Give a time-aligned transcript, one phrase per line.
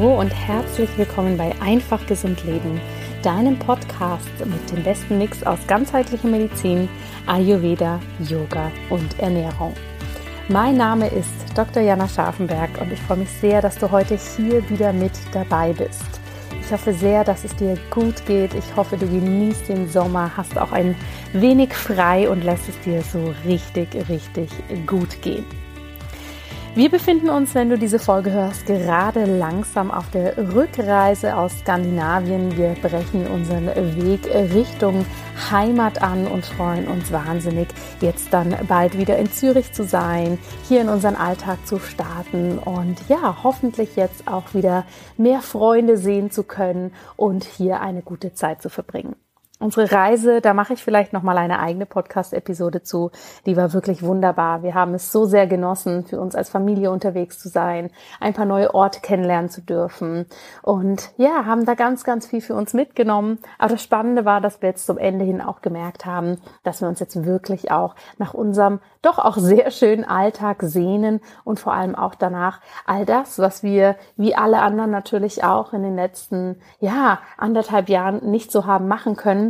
[0.00, 2.80] Hallo und herzlich willkommen bei Einfach Gesund Leben,
[3.22, 6.88] deinem Podcast mit dem besten Mix aus ganzheitlicher Medizin,
[7.26, 9.74] Ayurveda, Yoga und Ernährung.
[10.48, 11.82] Mein Name ist Dr.
[11.82, 16.18] Jana Scharfenberg und ich freue mich sehr, dass du heute hier wieder mit dabei bist.
[16.62, 18.54] Ich hoffe sehr, dass es dir gut geht.
[18.54, 20.96] Ich hoffe, du genießt den Sommer, hast auch ein
[21.34, 24.48] wenig frei und lässt es dir so richtig, richtig
[24.86, 25.44] gut gehen.
[26.76, 32.56] Wir befinden uns, wenn du diese Folge hörst, gerade langsam auf der Rückreise aus Skandinavien.
[32.56, 33.66] Wir brechen unseren
[34.00, 34.24] Weg
[34.54, 35.04] Richtung
[35.50, 37.66] Heimat an und freuen uns wahnsinnig,
[38.00, 40.38] jetzt dann bald wieder in Zürich zu sein,
[40.68, 44.84] hier in unseren Alltag zu starten und ja, hoffentlich jetzt auch wieder
[45.16, 49.16] mehr Freunde sehen zu können und hier eine gute Zeit zu verbringen.
[49.62, 53.10] Unsere Reise, da mache ich vielleicht noch mal eine eigene Podcast-Episode zu.
[53.44, 54.62] Die war wirklich wunderbar.
[54.62, 57.90] Wir haben es so sehr genossen, für uns als Familie unterwegs zu sein,
[58.20, 60.24] ein paar neue Orte kennenlernen zu dürfen
[60.62, 63.38] und ja, haben da ganz, ganz viel für uns mitgenommen.
[63.58, 66.88] Aber das Spannende war, dass wir jetzt zum Ende hin auch gemerkt haben, dass wir
[66.88, 71.94] uns jetzt wirklich auch nach unserem doch auch sehr schönen Alltag sehnen und vor allem
[71.94, 77.18] auch danach all das, was wir wie alle anderen natürlich auch in den letzten ja
[77.36, 79.49] anderthalb Jahren nicht so haben machen können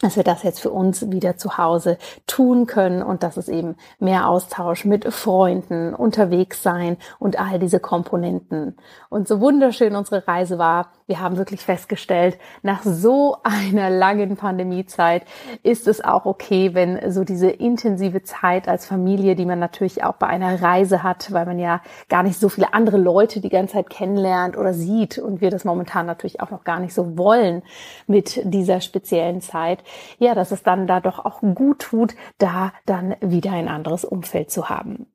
[0.00, 3.76] dass wir das jetzt für uns wieder zu Hause tun können und dass es eben
[3.98, 8.76] mehr Austausch mit Freunden, unterwegs sein und all diese Komponenten.
[9.08, 15.24] Und so wunderschön unsere Reise war, wir haben wirklich festgestellt, nach so einer langen Pandemiezeit
[15.62, 20.14] ist es auch okay, wenn so diese intensive Zeit als Familie, die man natürlich auch
[20.14, 23.74] bei einer Reise hat, weil man ja gar nicht so viele andere Leute die ganze
[23.74, 27.62] Zeit kennenlernt oder sieht und wir das momentan natürlich auch noch gar nicht so wollen
[28.06, 29.82] mit dieser speziellen Zeit,
[30.18, 34.50] ja, dass es dann da doch auch gut tut, da dann wieder ein anderes Umfeld
[34.50, 35.06] zu haben.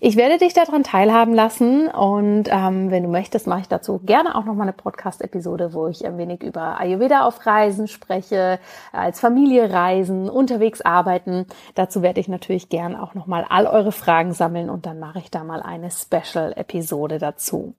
[0.00, 4.34] Ich werde dich daran teilhaben lassen und ähm, wenn du möchtest, mache ich dazu gerne
[4.34, 8.58] auch noch mal eine Podcast-Episode, wo ich ein wenig über Ayurveda auf Reisen spreche,
[8.92, 11.46] als Familie reisen, unterwegs arbeiten.
[11.74, 15.18] Dazu werde ich natürlich gerne auch noch mal all eure Fragen sammeln und dann mache
[15.18, 17.74] ich da mal eine Special-Episode dazu.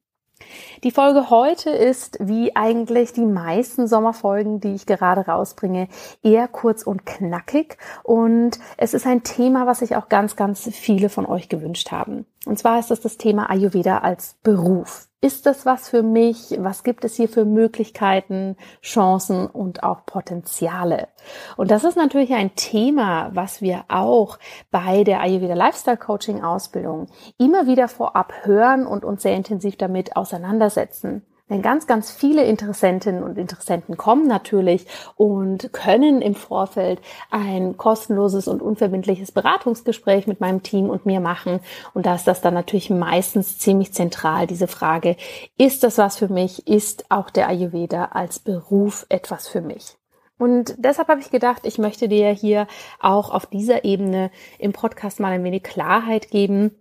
[0.84, 5.88] Die Folge heute ist, wie eigentlich die meisten Sommerfolgen, die ich gerade rausbringe,
[6.24, 7.78] eher kurz und knackig.
[8.04, 12.26] Und es ist ein Thema, was sich auch ganz, ganz viele von euch gewünscht haben.
[12.48, 15.10] Und zwar ist das das Thema Ayurveda als Beruf.
[15.20, 16.56] Ist das was für mich?
[16.60, 21.10] Was gibt es hier für Möglichkeiten, Chancen und auch Potenziale?
[21.58, 24.40] Und das ist natürlich ein Thema, was wir auch
[24.72, 27.08] bei der Ayurveda Lifestyle Coaching Ausbildung
[27.38, 31.26] immer wieder vorab hören und uns sehr intensiv damit auseinandersetzen.
[31.50, 34.86] Denn ganz, ganz viele Interessentinnen und Interessenten kommen natürlich
[35.16, 37.00] und können im Vorfeld
[37.32, 41.62] ein kostenloses und unverbindliches Beratungsgespräch mit meinem Team und mir machen.
[41.94, 45.16] Und da ist das dann natürlich meistens ziemlich zentral, diese Frage,
[45.58, 46.68] ist das was für mich?
[46.68, 49.98] Ist auch der Ayurveda als Beruf etwas für mich?
[50.38, 52.68] Und deshalb habe ich gedacht, ich möchte dir hier
[53.00, 56.76] auch auf dieser Ebene im Podcast mal ein wenig Klarheit geben,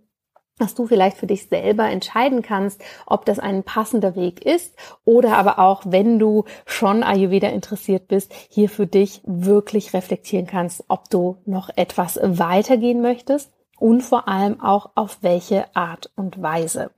[0.59, 4.75] dass du vielleicht für dich selber entscheiden kannst, ob das ein passender Weg ist
[5.05, 10.83] oder aber auch, wenn du schon Ayurveda interessiert bist, hier für dich wirklich reflektieren kannst,
[10.87, 16.91] ob du noch etwas weitergehen möchtest und vor allem auch auf welche Art und Weise.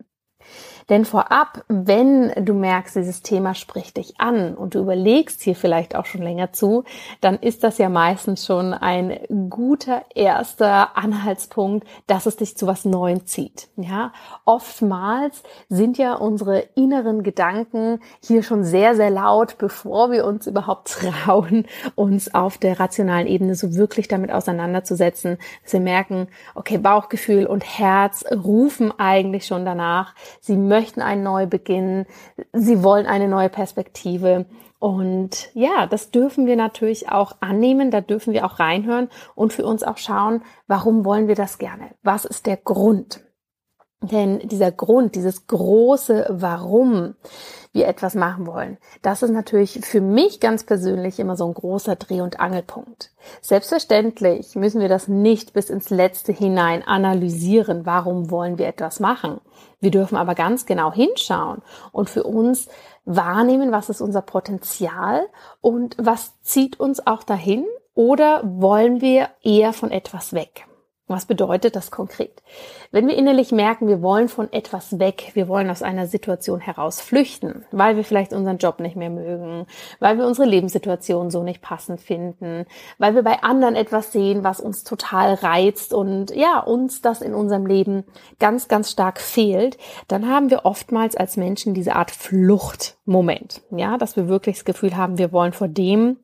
[0.90, 5.96] Denn vorab, wenn du merkst, dieses Thema spricht dich an und du überlegst hier vielleicht
[5.96, 6.84] auch schon länger zu,
[7.22, 9.20] dann ist das ja meistens schon ein
[9.50, 13.70] guter erster Anhaltspunkt, dass es dich zu was Neuem zieht.
[13.78, 14.14] Ja,
[14.46, 20.90] oftmals sind ja unsere inneren Gedanken hier schon sehr, sehr laut, bevor wir uns überhaupt
[20.90, 25.38] trauen, uns auf der rationalen Ebene so wirklich damit auseinanderzusetzen,
[25.70, 30.14] wir merken, okay, Bauchgefühl und Herz rufen eigentlich schon danach.
[30.42, 32.06] Sie möchten einen Neubeginn,
[32.54, 34.46] sie wollen eine neue Perspektive.
[34.80, 39.66] Und ja, das dürfen wir natürlich auch annehmen, da dürfen wir auch reinhören und für
[39.66, 41.92] uns auch schauen, warum wollen wir das gerne?
[42.02, 43.22] Was ist der Grund?
[44.02, 47.16] Denn dieser Grund, dieses große Warum
[47.74, 51.98] wir etwas machen wollen, das ist natürlich für mich ganz persönlich immer so ein großer
[51.98, 53.12] Dreh- und Angelpunkt.
[53.42, 59.42] Selbstverständlich müssen wir das nicht bis ins Letzte hinein analysieren, warum wollen wir etwas machen.
[59.82, 61.62] Wir dürfen aber ganz genau hinschauen
[61.92, 62.68] und für uns
[63.06, 65.28] wahrnehmen, was ist unser Potenzial
[65.62, 70.69] und was zieht uns auch dahin oder wollen wir eher von etwas weg.
[71.10, 72.44] Was bedeutet das konkret?
[72.92, 77.02] Wenn wir innerlich merken, wir wollen von etwas weg, wir wollen aus einer Situation heraus
[77.02, 79.66] flüchten, weil wir vielleicht unseren Job nicht mehr mögen,
[80.00, 82.68] weil wir unsere Lebenssituation so nicht passend finden,
[83.00, 87.34] weil wir bei anderen etwas sehen, was uns total reizt und ja, uns das in
[87.34, 88.04] unserem Leben
[88.38, 94.16] ganz, ganz stark fehlt, dann haben wir oftmals als Menschen diese Art Fluchtmoment, ja, dass
[94.16, 96.18] wir wirklich das Gefühl haben, wir wollen vor dem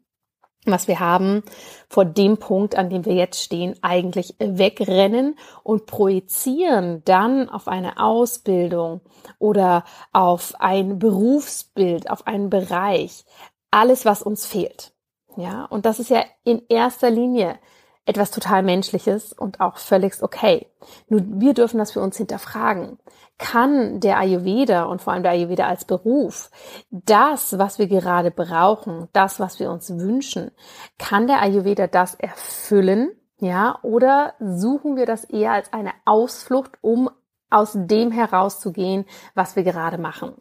[0.72, 1.44] was wir haben,
[1.90, 8.00] vor dem Punkt, an dem wir jetzt stehen, eigentlich wegrennen und projizieren dann auf eine
[8.00, 9.02] Ausbildung
[9.40, 13.26] oder auf ein Berufsbild, auf einen Bereich,
[13.72, 14.94] alles, was uns fehlt.
[15.38, 17.60] Ja, und das ist ja in erster Linie
[18.06, 20.68] etwas total Menschliches und auch völlig okay.
[21.10, 23.00] Nur wir dürfen das für uns hinterfragen.
[23.38, 26.52] Kann der Ayurveda und vor allem der Ayurveda als Beruf
[26.92, 30.52] das, was wir gerade brauchen, das, was wir uns wünschen,
[30.98, 33.12] kann der Ayurveda das erfüllen?
[33.40, 37.10] Ja, oder suchen wir das eher als eine Ausflucht, um
[37.50, 40.36] aus dem herauszugehen, was wir gerade machen?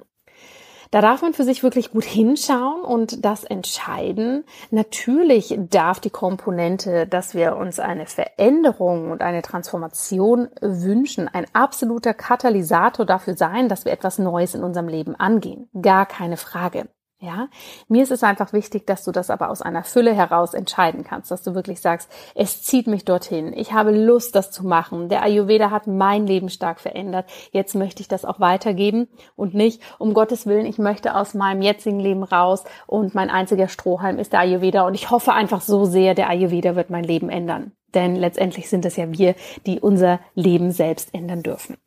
[0.90, 4.44] Da darf man für sich wirklich gut hinschauen und das entscheiden.
[4.70, 12.14] Natürlich darf die Komponente, dass wir uns eine Veränderung und eine Transformation wünschen, ein absoluter
[12.14, 15.68] Katalysator dafür sein, dass wir etwas Neues in unserem Leben angehen.
[15.80, 16.88] Gar keine Frage.
[17.24, 17.48] Ja,
[17.88, 21.30] mir ist es einfach wichtig, dass du das aber aus einer Fülle heraus entscheiden kannst,
[21.30, 23.54] dass du wirklich sagst, es zieht mich dorthin.
[23.54, 25.08] Ich habe Lust, das zu machen.
[25.08, 27.24] Der Ayurveda hat mein Leben stark verändert.
[27.50, 31.62] Jetzt möchte ich das auch weitergeben und nicht, um Gottes Willen, ich möchte aus meinem
[31.62, 35.86] jetzigen Leben raus und mein einziger Strohhalm ist der Ayurveda und ich hoffe einfach so
[35.86, 37.72] sehr, der Ayurveda wird mein Leben ändern.
[37.94, 39.34] Denn letztendlich sind es ja wir,
[39.64, 41.78] die unser Leben selbst ändern dürfen.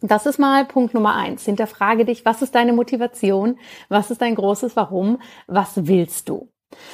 [0.00, 1.44] Das ist mal Punkt Nummer eins.
[1.44, 3.58] Hinterfrage dich, was ist deine Motivation?
[3.88, 5.20] Was ist dein großes Warum?
[5.48, 6.52] Was willst du?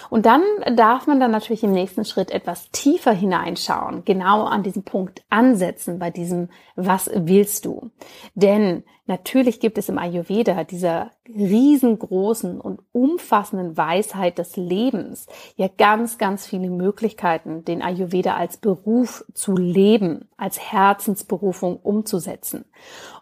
[0.08, 0.42] Und dann
[0.76, 5.98] darf man dann natürlich im nächsten Schritt etwas tiefer hineinschauen, genau an diesem Punkt ansetzen,
[5.98, 7.90] bei diesem, was willst du?
[8.34, 15.26] Denn natürlich gibt es im Ayurveda dieser riesengroßen und umfassenden Weisheit des Lebens
[15.56, 22.64] ja ganz, ganz viele Möglichkeiten, den Ayurveda als Beruf zu leben, als Herzensberufung umzusetzen.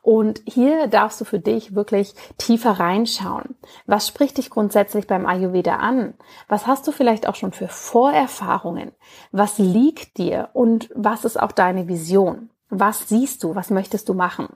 [0.02, 3.54] Und hier darfst du für dich wirklich tiefer reinschauen.
[3.86, 6.14] Was spricht dich grundsätzlich beim Ayurveda an?
[6.48, 8.90] Was hast du vielleicht auch schon für Vorerfahrungen?
[9.30, 12.50] Was liegt dir und was ist auch deine Vision?
[12.74, 13.54] Was siehst du?
[13.54, 14.48] Was möchtest du machen?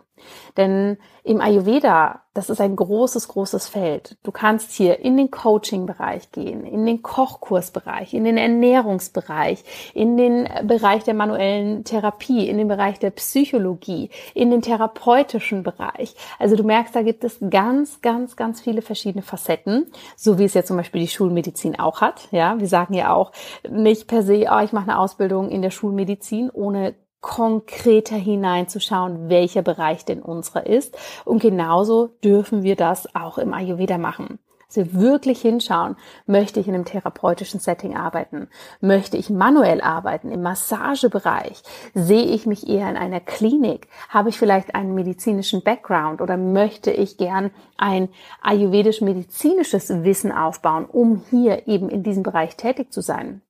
[0.57, 4.17] Denn im Ayurveda, das ist ein großes, großes Feld.
[4.23, 10.49] Du kannst hier in den Coaching-Bereich gehen, in den Kochkursbereich, in den Ernährungsbereich, in den
[10.67, 16.17] Bereich der manuellen Therapie, in den Bereich der Psychologie, in den therapeutischen Bereich.
[16.39, 20.55] Also du merkst, da gibt es ganz, ganz, ganz viele verschiedene Facetten, so wie es
[20.55, 22.29] ja zum Beispiel die Schulmedizin auch hat.
[22.31, 23.33] Ja, wir sagen ja auch
[23.69, 29.63] nicht per se, oh, ich mache eine Ausbildung in der Schulmedizin, ohne konkreter hineinzuschauen, welcher
[29.63, 30.97] Bereich denn unserer ist.
[31.25, 34.39] Und genauso dürfen wir das auch im Ayurveda machen.
[34.77, 35.97] Wir wirklich hinschauen,
[36.27, 38.49] möchte ich in einem therapeutischen Setting arbeiten?
[38.81, 41.63] Möchte ich manuell arbeiten im Massagebereich?
[41.95, 43.89] Sehe ich mich eher in einer Klinik?
[44.09, 48.09] Habe ich vielleicht einen medizinischen Background oder möchte ich gern ein
[48.43, 53.43] ayurvedisch-medizinisches Wissen aufbauen, um hier eben in diesem Bereich tätig zu sein?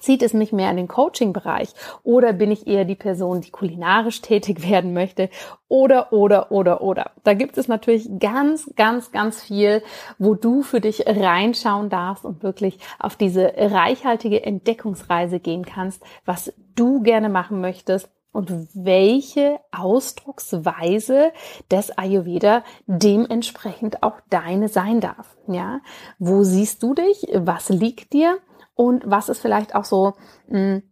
[0.00, 1.70] Zieht es mich mehr in den Coaching-Bereich
[2.02, 5.30] oder bin ich eher die Person, die kulinarisch tätig werden möchte
[5.68, 7.12] oder, oder, oder, oder.
[7.24, 9.82] Da gibt es natürlich ganz, ganz, ganz viel,
[10.18, 16.52] wo du für dich reinschauen darfst und wirklich auf diese reichhaltige Entdeckungsreise gehen kannst, was
[16.74, 21.32] du gerne machen möchtest und welche Ausdrucksweise
[21.70, 25.36] des Ayurveda dementsprechend auch deine sein darf.
[25.46, 25.80] Ja,
[26.18, 27.26] wo siehst du dich?
[27.34, 28.38] Was liegt dir?
[28.74, 30.14] Und was ist vielleicht auch so,
[30.48, 30.82] hm,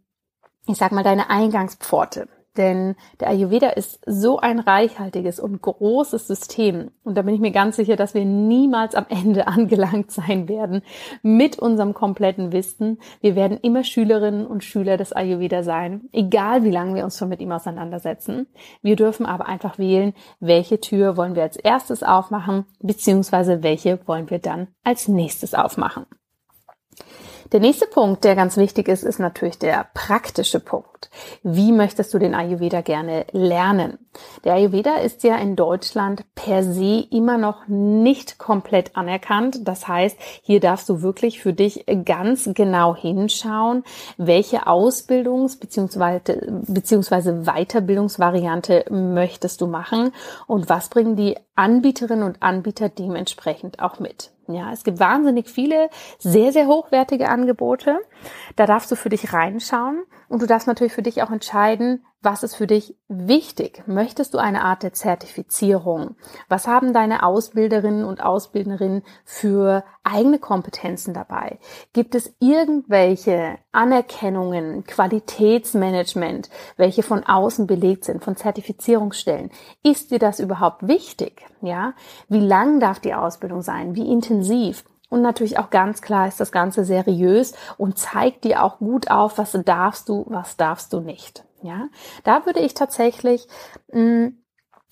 [0.66, 2.28] ich sag mal, deine Eingangspforte.
[2.56, 6.90] Denn der Ayurveda ist so ein reichhaltiges und großes System.
[7.04, 10.82] Und da bin ich mir ganz sicher, dass wir niemals am Ende angelangt sein werden
[11.22, 12.98] mit unserem kompletten Wissen.
[13.20, 17.28] Wir werden immer Schülerinnen und Schüler des Ayurveda sein, egal wie lange wir uns schon
[17.28, 18.48] mit ihm auseinandersetzen.
[18.82, 24.28] Wir dürfen aber einfach wählen, welche Tür wollen wir als erstes aufmachen, beziehungsweise welche wollen
[24.28, 26.06] wir dann als nächstes aufmachen.
[27.52, 31.10] Der nächste Punkt, der ganz wichtig ist, ist natürlich der praktische Punkt.
[31.42, 33.98] Wie möchtest du den Ayurveda gerne lernen?
[34.44, 39.66] Der Ayurveda ist ja in Deutschland per se immer noch nicht komplett anerkannt.
[39.66, 43.82] Das heißt, hier darfst du wirklich für dich ganz genau hinschauen,
[44.16, 47.42] welche Ausbildungs- bzw.
[47.42, 50.12] Weiterbildungsvariante möchtest du machen
[50.46, 54.30] und was bringen die Anbieterinnen und Anbieter dementsprechend auch mit.
[54.52, 57.98] Ja, es gibt wahnsinnig viele sehr, sehr hochwertige Angebote.
[58.56, 62.42] Da darfst du für dich reinschauen und du darfst natürlich für dich auch entscheiden, Was
[62.42, 63.82] ist für dich wichtig?
[63.86, 66.16] Möchtest du eine Art der Zertifizierung?
[66.50, 71.58] Was haben deine Ausbilderinnen und Ausbildnerinnen für eigene Kompetenzen dabei?
[71.94, 79.50] Gibt es irgendwelche Anerkennungen, Qualitätsmanagement, welche von außen belegt sind, von Zertifizierungsstellen?
[79.82, 81.46] Ist dir das überhaupt wichtig?
[81.62, 81.94] Ja?
[82.28, 83.94] Wie lang darf die Ausbildung sein?
[83.94, 84.84] Wie intensiv?
[85.10, 89.36] Und natürlich auch ganz klar ist das Ganze seriös und zeigt dir auch gut auf,
[89.36, 91.44] was darfst du, was darfst du nicht.
[91.62, 91.88] Ja,
[92.24, 93.46] da würde ich tatsächlich
[93.92, 94.39] mh, mm,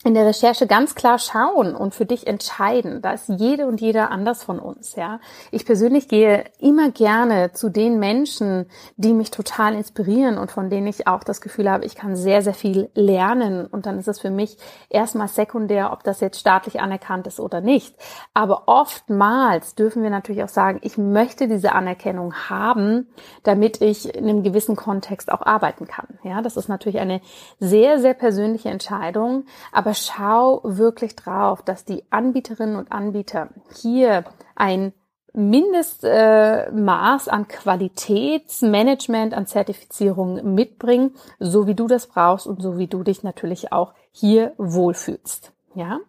[0.04, 3.02] in der Recherche ganz klar schauen und für dich entscheiden.
[3.02, 5.18] Da ist jede und jeder anders von uns, ja.
[5.50, 10.86] Ich persönlich gehe immer gerne zu den Menschen, die mich total inspirieren und von denen
[10.86, 13.66] ich auch das Gefühl habe, ich kann sehr, sehr viel lernen.
[13.66, 14.56] Und dann ist es für mich
[14.88, 17.96] erstmal sekundär, ob das jetzt staatlich anerkannt ist oder nicht.
[18.34, 23.08] Aber oftmals dürfen wir natürlich auch sagen, ich möchte diese Anerkennung haben,
[23.42, 26.06] damit ich in einem gewissen Kontext auch arbeiten kann.
[26.22, 27.20] Ja, das ist natürlich eine
[27.58, 29.44] sehr, sehr persönliche Entscheidung.
[29.72, 34.24] Aber schau wirklich drauf, dass die Anbieterinnen und Anbieter hier
[34.54, 34.92] ein
[35.34, 42.86] Mindestmaß äh, an Qualitätsmanagement, an Zertifizierung mitbringen, so wie du das brauchst und so wie
[42.86, 45.52] du dich natürlich auch hier wohlfühlst.
[45.74, 46.00] Ja?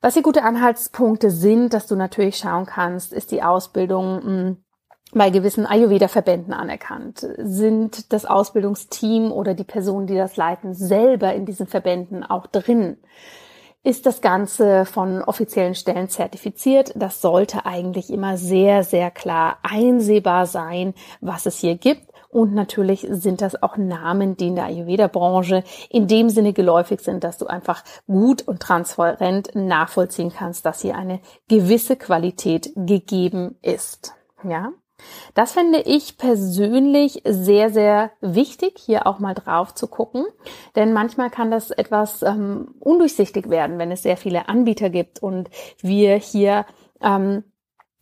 [0.00, 4.56] Was hier gute Anhaltspunkte sind, dass du natürlich schauen kannst, ist die Ausbildung hm,
[5.12, 7.26] bei gewissen Ayurveda-Verbänden anerkannt?
[7.38, 12.98] Sind das Ausbildungsteam oder die Personen, die das leiten, selber in diesen Verbänden auch drin?
[13.84, 16.92] Ist das Ganze von offiziellen Stellen zertifiziert?
[16.96, 22.08] Das sollte eigentlich immer sehr, sehr klar einsehbar sein, was es hier gibt.
[22.28, 27.24] Und natürlich sind das auch Namen, die in der Ayurveda-Branche in dem Sinne geläufig sind,
[27.24, 34.12] dass du einfach gut und transparent nachvollziehen kannst, dass hier eine gewisse Qualität gegeben ist.
[34.44, 34.72] Ja?
[35.34, 40.24] Das finde ich persönlich sehr, sehr wichtig, hier auch mal drauf zu gucken.
[40.76, 45.50] Denn manchmal kann das etwas ähm, undurchsichtig werden, wenn es sehr viele Anbieter gibt und
[45.80, 46.66] wir hier
[47.00, 47.44] ähm,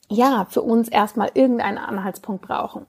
[0.08, 2.86] ja für uns erstmal irgendeinen Anhaltspunkt brauchen.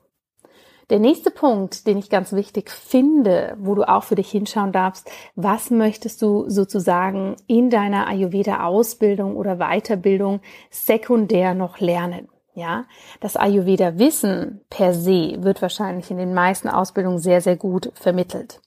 [0.89, 5.11] Der nächste Punkt, den ich ganz wichtig finde, wo du auch für dich hinschauen darfst,
[5.35, 12.29] was möchtest du sozusagen in deiner Ayurveda-Ausbildung oder Weiterbildung sekundär noch lernen?
[12.57, 12.85] Ja,
[13.19, 18.61] das Ayurveda-Wissen per se wird wahrscheinlich in den meisten Ausbildungen sehr, sehr gut vermittelt.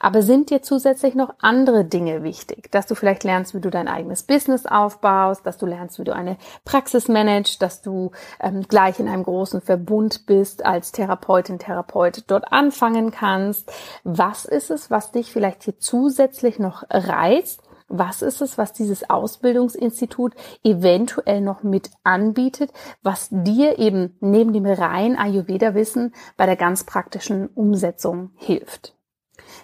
[0.00, 2.70] Aber sind dir zusätzlich noch andere Dinge wichtig?
[2.70, 6.14] Dass du vielleicht lernst, wie du dein eigenes Business aufbaust, dass du lernst, wie du
[6.14, 12.24] eine Praxis managst, dass du ähm, gleich in einem großen Verbund bist, als Therapeutin, Therapeut
[12.28, 13.70] dort anfangen kannst.
[14.04, 17.60] Was ist es, was dich vielleicht hier zusätzlich noch reizt?
[17.98, 22.70] Was ist es, was dieses Ausbildungsinstitut eventuell noch mit anbietet,
[23.02, 28.94] was dir eben neben dem reinen Ayurveda-Wissen bei der ganz praktischen Umsetzung hilft.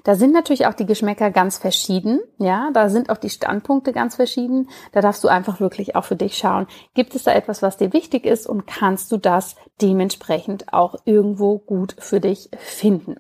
[0.05, 4.17] Da sind natürlich auch die Geschmäcker ganz verschieden, ja, da sind auch die Standpunkte ganz
[4.17, 4.69] verschieden.
[4.93, 7.93] Da darfst du einfach wirklich auch für dich schauen, gibt es da etwas, was dir
[7.93, 13.17] wichtig ist und kannst du das dementsprechend auch irgendwo gut für dich finden.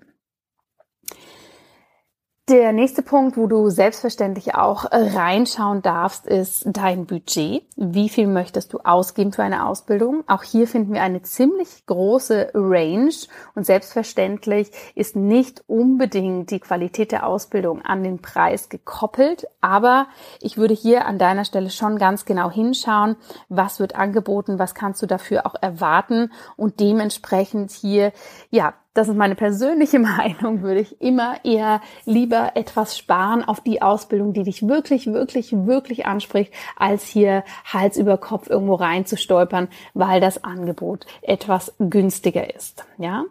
[2.49, 7.63] Der nächste Punkt, wo du selbstverständlich auch äh, reinschauen darfst, ist dein Budget.
[7.77, 10.25] Wie viel möchtest du ausgeben für eine Ausbildung?
[10.27, 13.13] Auch hier finden wir eine ziemlich große Range.
[13.55, 20.09] Und selbstverständlich ist nicht unbedingt die Qualität der Ausbildung an den Preis gekoppelt, aber
[20.41, 23.15] ich würde hier an deiner Stelle schon ganz genau hinschauen,
[23.49, 26.33] was wird angeboten, was kannst du dafür auch erwarten?
[26.57, 28.13] Und dementsprechend hier
[28.51, 33.83] ja das ist meine persönliche Meinung, würde ich immer eher lieber etwas sparen auf die
[33.83, 40.21] Ausbildung, die dich wirklich, wirklich, wirklich anspricht, als hier Hals über Kopf irgendwo reinzustolpern, weil
[40.21, 42.85] das Angebot etwas günstiger ist.
[42.99, 43.25] Ja,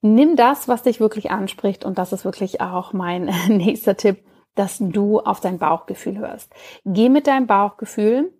[0.00, 4.78] nimm das, was dich wirklich anspricht und das ist wirklich auch mein nächster Tipp, dass
[4.80, 6.52] du auf dein Bauchgefühl hörst.
[6.84, 8.32] Geh mit deinem Bauchgefühl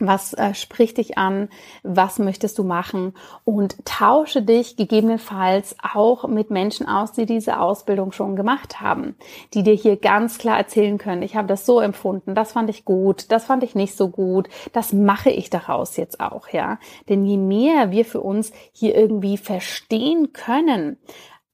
[0.00, 1.48] was äh, spricht dich an?
[1.84, 3.14] Was möchtest du machen?
[3.44, 9.14] Und tausche dich gegebenenfalls auch mit Menschen aus, die diese Ausbildung schon gemacht haben,
[9.54, 12.84] die dir hier ganz klar erzählen können, ich habe das so empfunden, das fand ich
[12.84, 16.78] gut, das fand ich nicht so gut, das mache ich daraus jetzt auch, ja.
[17.08, 20.98] Denn je mehr wir für uns hier irgendwie verstehen können,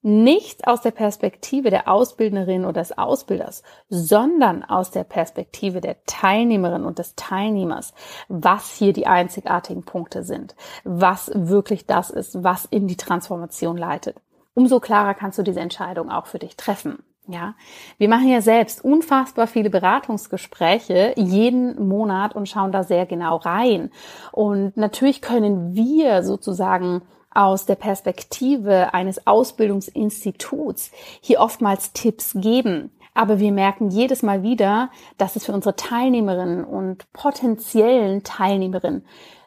[0.03, 6.85] nicht aus der Perspektive der Ausbildnerin oder des Ausbilders, sondern aus der Perspektive der Teilnehmerin
[6.85, 7.93] und des Teilnehmers,
[8.29, 10.55] was hier die einzigartigen Punkte sind,
[10.85, 14.17] was wirklich das ist, was in die Transformation leitet.
[14.55, 17.03] Umso klarer kannst du diese Entscheidung auch für dich treffen.
[17.29, 17.55] Ja,
[17.99, 23.91] wir machen ja selbst unfassbar viele Beratungsgespräche jeden Monat und schauen da sehr genau rein.
[24.33, 32.91] Und natürlich können wir sozusagen aus der Perspektive eines Ausbildungsinstituts hier oftmals Tipps geben.
[33.15, 39.05] Aber wir merken jedes Mal wieder, dass es für unsere Teilnehmerinnen und potenziellen Teilnehmerinnen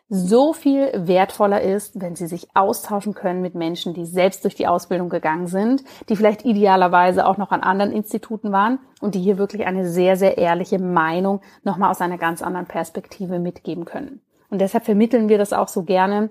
[0.10, 4.68] so viel wertvoller ist, wenn sie sich austauschen können mit Menschen, die selbst durch die
[4.68, 9.40] Ausbildung gegangen sind, die vielleicht idealerweise auch noch an anderen Instituten waren und die hier
[9.40, 14.22] wirklich eine sehr, sehr ehrliche Meinung nochmal aus einer ganz anderen Perspektive mitgeben können.
[14.52, 16.30] Und deshalb vermitteln wir das auch so gerne,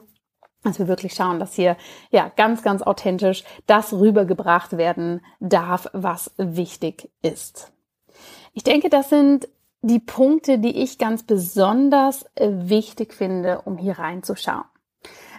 [0.62, 1.76] dass wir wirklich schauen, dass hier
[2.11, 7.73] ja ganz, ganz authentisch das rübergebracht werden darf, was wichtig ist.
[8.52, 9.49] Ich denke, das sind
[9.83, 14.64] die Punkte, die ich ganz besonders äh, wichtig finde, um hier reinzuschauen.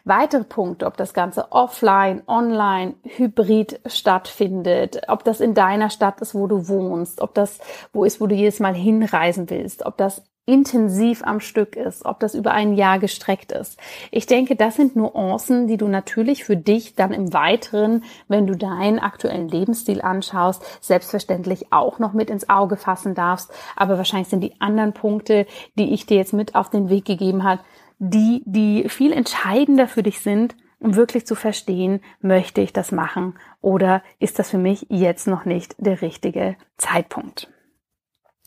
[0.05, 6.35] Weitere Punkte, ob das Ganze offline, online, hybrid stattfindet, ob das in deiner Stadt ist,
[6.35, 7.59] wo du wohnst, ob das
[7.93, 12.19] wo ist, wo du jedes Mal hinreisen willst, ob das intensiv am Stück ist, ob
[12.19, 13.79] das über ein Jahr gestreckt ist.
[14.11, 18.55] Ich denke, das sind Nuancen, die du natürlich für dich dann im Weiteren, wenn du
[18.55, 23.51] deinen aktuellen Lebensstil anschaust, selbstverständlich auch noch mit ins Auge fassen darfst.
[23.77, 25.45] Aber wahrscheinlich sind die anderen Punkte,
[25.77, 27.61] die ich dir jetzt mit auf den Weg gegeben habe,
[27.99, 33.35] die, die viel entscheidender für dich sind, um wirklich zu verstehen, möchte ich das machen
[33.61, 37.47] oder ist das für mich jetzt noch nicht der richtige Zeitpunkt.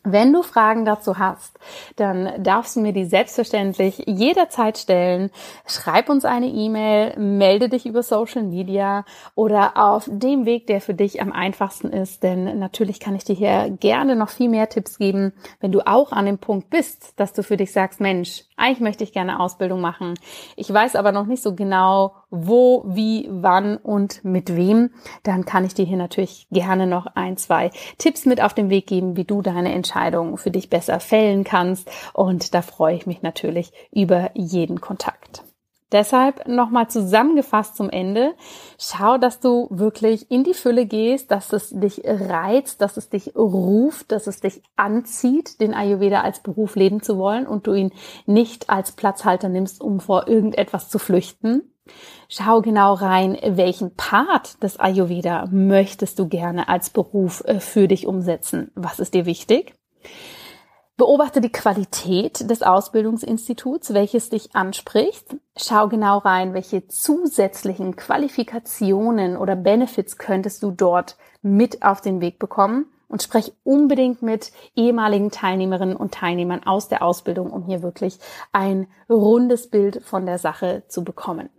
[0.09, 1.59] Wenn du Fragen dazu hast,
[1.97, 5.31] dann darfst du mir die selbstverständlich jederzeit stellen.
[5.67, 10.95] Schreib uns eine E-Mail, melde dich über Social Media oder auf dem Weg, der für
[10.95, 12.23] dich am einfachsten ist.
[12.23, 16.13] Denn natürlich kann ich dir hier gerne noch viel mehr Tipps geben, wenn du auch
[16.13, 19.81] an dem Punkt bist, dass du für dich sagst, Mensch, eigentlich möchte ich gerne Ausbildung
[19.81, 20.15] machen.
[20.57, 24.91] Ich weiß aber noch nicht so genau, wo, wie, wann und mit wem.
[25.23, 28.87] Dann kann ich dir hier natürlich gerne noch ein, zwei Tipps mit auf den Weg
[28.87, 31.91] geben, wie du deine Entscheidung für dich besser fällen kannst.
[32.13, 35.45] Und da freue ich mich natürlich über jeden Kontakt.
[35.97, 38.35] Deshalb nochmal zusammengefasst zum Ende.
[38.79, 43.35] Schau, dass du wirklich in die Fülle gehst, dass es dich reizt, dass es dich
[43.35, 47.93] ruft, dass es dich anzieht, den Ayurveda als Beruf leben zu wollen und du ihn
[48.27, 51.63] nicht als Platzhalter nimmst, um vor irgendetwas zu flüchten.
[52.29, 58.07] Schau genau rein, welchen Part des Ayurveda möchtest du gerne als Beruf äh, für dich
[58.07, 58.71] umsetzen?
[58.75, 59.73] Was ist dir wichtig?
[60.99, 65.37] Beobachte die Qualität des Ausbildungsinstituts, welches dich anspricht.
[65.55, 72.39] Schau genau rein, welche zusätzlichen Qualifikationen oder Benefits könntest du dort mit auf den Weg
[72.39, 78.19] bekommen und sprech unbedingt mit ehemaligen Teilnehmerinnen und Teilnehmern aus der Ausbildung, um hier wirklich
[78.53, 81.51] ein rundes Bild von der Sache zu bekommen.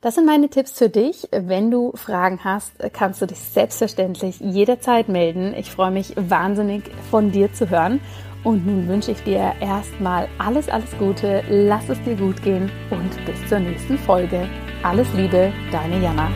[0.00, 1.28] Das sind meine Tipps für dich.
[1.32, 5.54] Wenn du Fragen hast, kannst du dich selbstverständlich jederzeit melden.
[5.56, 8.00] Ich freue mich wahnsinnig von dir zu hören.
[8.44, 11.42] Und nun wünsche ich dir erstmal alles, alles Gute.
[11.48, 14.48] Lass es dir gut gehen und bis zur nächsten Folge.
[14.84, 16.30] Alles Liebe, deine Jana.